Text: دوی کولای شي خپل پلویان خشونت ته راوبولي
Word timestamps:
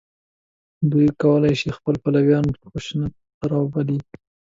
دوی 0.91 1.07
کولای 1.21 1.53
شي 1.61 1.69
خپل 1.77 1.95
پلویان 2.03 2.45
خشونت 2.71 3.13
ته 3.37 3.43
راوبولي 3.51 3.97